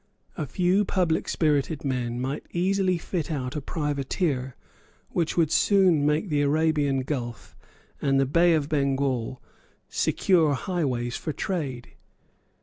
A 0.35 0.47
few 0.47 0.83
public 0.83 1.29
spirited 1.29 1.85
men 1.85 2.19
might 2.19 2.47
easily 2.51 2.97
fit 2.97 3.29
out 3.29 3.55
a 3.55 3.61
privateer 3.61 4.55
which 5.11 5.37
would 5.37 5.51
soon 5.51 6.07
make 6.07 6.29
the 6.29 6.41
Arabian 6.41 7.03
Gulph 7.03 7.55
and 8.01 8.19
the 8.19 8.25
Bay 8.25 8.55
of 8.55 8.67
Bengal 8.67 9.43
secure 9.89 10.53
highways 10.55 11.17
for 11.17 11.33
trade. 11.33 11.89